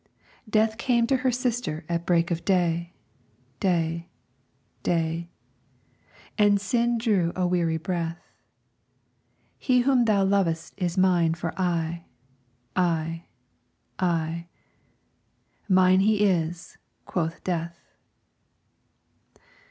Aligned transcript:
Death 0.49 0.79
came 0.79 1.05
to 1.05 1.17
her 1.17 1.31
sister 1.31 1.85
at 1.87 2.07
break 2.07 2.31
of 2.31 2.43
day, 2.43 2.95
Day, 3.59 4.09
day, 4.81 5.29
And 6.39 6.59
Sin 6.59 6.97
drew 6.97 7.31
a 7.35 7.45
weary 7.45 7.77
breath; 7.77 8.17
He 9.59 9.81
whom 9.81 10.05
thou 10.05 10.23
lovest 10.23 10.73
is 10.75 10.97
mine 10.97 11.35
for 11.35 11.53
aye, 11.55 12.05
Aye, 12.75 13.25
aye, 13.99 14.47
Mine 15.69 15.99
he 15.99 16.23
is, 16.25 16.79
quoth 17.05 17.43
Death. 17.43 17.77